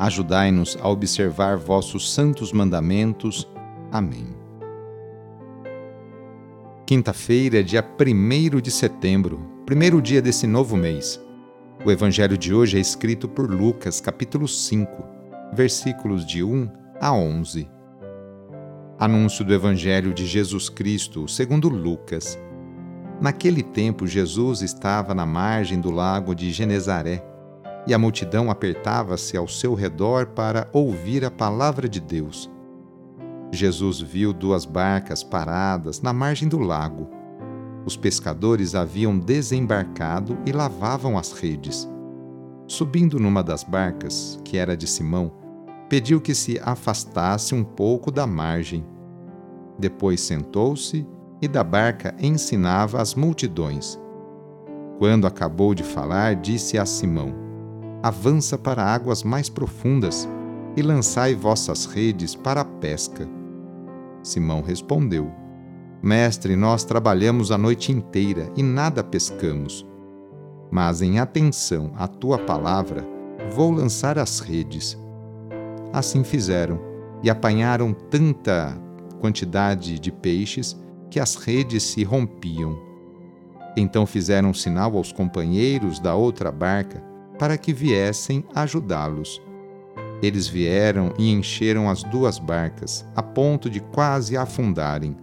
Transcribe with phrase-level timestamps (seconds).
[0.00, 3.46] Ajudai-nos a observar vossos santos mandamentos.
[3.92, 4.34] Amém.
[6.86, 11.20] Quinta-feira, dia 1 de setembro, primeiro dia desse novo mês.
[11.84, 14.90] O evangelho de hoje é escrito por Lucas, capítulo 5,
[15.52, 16.66] versículos de 1
[16.98, 17.68] a 11.
[18.98, 22.38] Anúncio do evangelho de Jesus Cristo, segundo Lucas.
[23.20, 27.29] Naquele tempo, Jesus estava na margem do lago de Genezaré
[27.86, 32.50] e a multidão apertava-se ao seu redor para ouvir a palavra de Deus.
[33.52, 37.08] Jesus viu duas barcas paradas na margem do lago.
[37.84, 41.88] Os pescadores haviam desembarcado e lavavam as redes.
[42.66, 45.32] Subindo numa das barcas, que era de Simão,
[45.88, 48.86] pediu que se afastasse um pouco da margem.
[49.76, 51.04] Depois sentou-se
[51.42, 53.98] e da barca ensinava as multidões.
[54.98, 57.49] Quando acabou de falar, disse a Simão:
[58.02, 60.28] avança para águas mais profundas
[60.76, 63.28] e lançai vossas redes para a pesca.
[64.22, 65.30] Simão respondeu:
[66.02, 69.86] Mestre, nós trabalhamos a noite inteira e nada pescamos.
[70.70, 73.06] Mas em atenção à tua palavra,
[73.54, 74.96] vou lançar as redes.
[75.92, 76.80] Assim fizeram
[77.22, 78.80] e apanharam tanta
[79.20, 80.80] quantidade de peixes
[81.10, 82.78] que as redes se rompiam.
[83.76, 87.09] Então fizeram sinal aos companheiros da outra barca
[87.40, 89.40] para que viessem ajudá-los.
[90.22, 95.16] Eles vieram e encheram as duas barcas, a ponto de quase afundarem.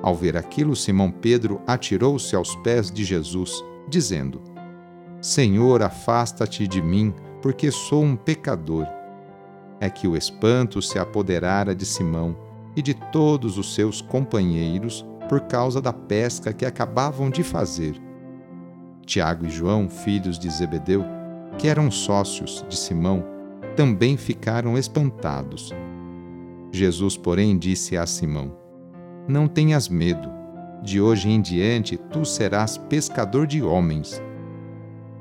[0.00, 4.40] Ao ver aquilo, Simão Pedro atirou-se aos pés de Jesus, dizendo:
[5.20, 8.86] Senhor, afasta-te de mim, porque sou um pecador.
[9.80, 12.36] É que o espanto se apoderara de Simão
[12.76, 18.00] e de todos os seus companheiros por causa da pesca que acabavam de fazer.
[19.04, 21.04] Tiago e João, filhos de Zebedeu,
[21.58, 23.24] que eram sócios de Simão,
[23.76, 25.72] também ficaram espantados.
[26.70, 28.56] Jesus, porém, disse a Simão:
[29.28, 30.30] Não tenhas medo,
[30.82, 34.22] de hoje em diante tu serás pescador de homens.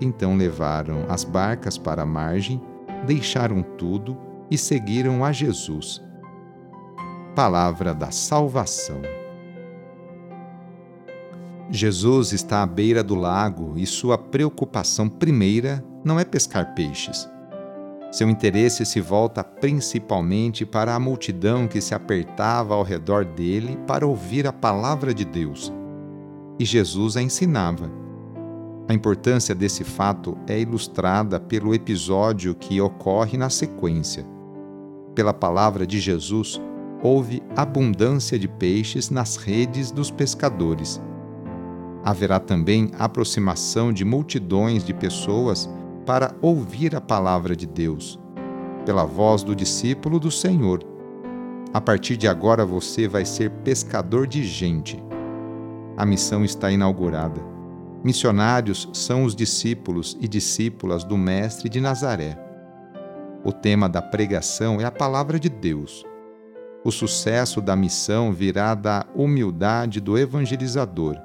[0.00, 2.60] Então levaram as barcas para a margem,
[3.06, 4.16] deixaram tudo
[4.50, 6.02] e seguiram a Jesus.
[7.34, 9.00] Palavra da Salvação.
[11.70, 17.28] Jesus está à beira do lago e sua preocupação primeira não é pescar peixes.
[18.12, 24.06] Seu interesse se volta principalmente para a multidão que se apertava ao redor dele para
[24.06, 25.72] ouvir a palavra de Deus.
[26.58, 27.90] E Jesus a ensinava.
[28.86, 34.26] A importância desse fato é ilustrada pelo episódio que ocorre na sequência.
[35.14, 36.60] Pela palavra de Jesus,
[37.02, 41.00] houve abundância de peixes nas redes dos pescadores.
[42.04, 45.70] Haverá também aproximação de multidões de pessoas
[46.04, 48.18] para ouvir a palavra de Deus,
[48.84, 50.82] pela voz do discípulo do Senhor.
[51.72, 55.02] A partir de agora você vai ser pescador de gente.
[55.96, 57.40] A missão está inaugurada.
[58.02, 62.36] Missionários são os discípulos e discípulas do Mestre de Nazaré.
[63.44, 66.04] O tema da pregação é a palavra de Deus.
[66.84, 71.16] O sucesso da missão virá da humildade do evangelizador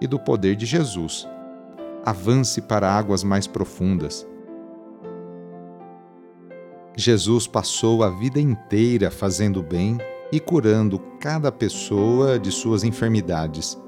[0.00, 1.28] e do poder de Jesus
[2.04, 4.26] avance para águas mais profundas.
[6.96, 9.98] Jesus passou a vida inteira fazendo bem
[10.32, 13.78] e curando cada pessoa de suas enfermidades,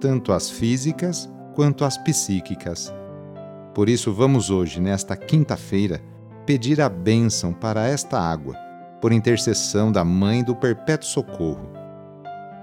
[0.00, 2.92] tanto as físicas quanto as psíquicas.
[3.74, 6.00] Por isso, vamos hoje, nesta quinta-feira,
[6.44, 8.54] pedir a bênção para esta água,
[9.00, 11.70] por intercessão da Mãe do Perpétuo Socorro.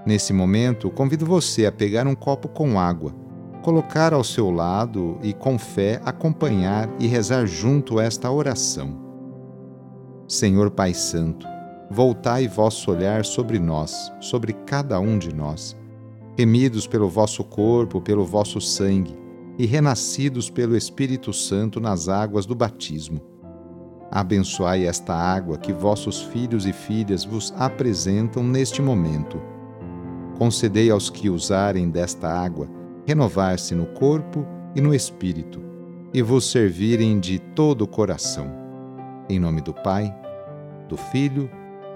[0.06, 3.14] Nesse momento, convido você a pegar um copo com água
[3.60, 8.98] colocar ao seu lado e com fé acompanhar e rezar junto esta oração.
[10.26, 11.46] Senhor Pai Santo,
[11.90, 15.76] voltai vosso olhar sobre nós, sobre cada um de nós,
[16.36, 19.18] remidos pelo vosso corpo, pelo vosso sangue,
[19.58, 23.20] e renascidos pelo Espírito Santo nas águas do batismo.
[24.10, 29.40] Abençoai esta água que vossos filhos e filhas vos apresentam neste momento.
[30.38, 35.60] Concedei aos que usarem desta água renovar-se no corpo e no espírito,
[36.12, 38.50] e vos servirem de todo o coração.
[39.28, 40.14] Em nome do Pai,
[40.88, 41.50] do Filho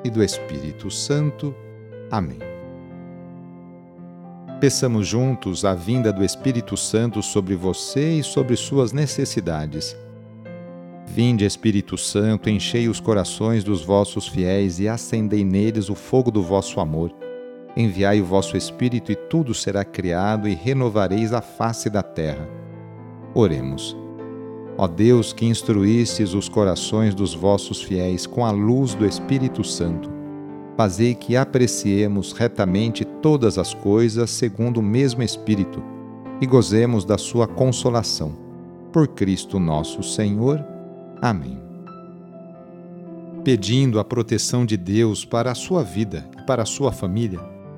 [0.05, 1.55] e do Espírito Santo.
[2.11, 2.39] Amém.
[4.61, 9.97] Peçamos juntos a vinda do Espírito Santo sobre você e sobre suas necessidades.
[11.07, 16.43] Vinde, Espírito Santo, enchei os corações dos vossos fiéis e acendei neles o fogo do
[16.43, 17.15] vosso amor.
[17.77, 22.49] Enviai o vosso Espírito e tudo será criado e renovareis a face da terra.
[23.35, 23.97] Oremos.
[24.79, 30.11] Ó Deus, que instruístes os corações dos vossos fiéis com a luz do Espírito Santo,
[30.77, 35.83] fazei que apreciemos retamente todas as coisas segundo o mesmo Espírito
[36.41, 38.37] e gozemos da sua consolação.
[38.93, 40.65] Por Cristo nosso Senhor.
[41.21, 41.59] Amém.
[43.43, 47.54] Pedindo a proteção de Deus para a sua vida e para a sua família,